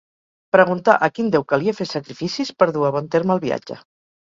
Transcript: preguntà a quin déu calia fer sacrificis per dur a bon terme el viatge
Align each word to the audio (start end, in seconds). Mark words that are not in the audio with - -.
preguntà 0.55 0.95
a 1.07 1.09
quin 1.17 1.29
déu 1.35 1.45
calia 1.53 1.75
fer 1.81 1.87
sacrificis 1.91 2.53
per 2.63 2.69
dur 2.79 2.91
a 2.91 2.95
bon 2.99 3.13
terme 3.19 3.39
el 3.39 3.45
viatge 3.47 3.81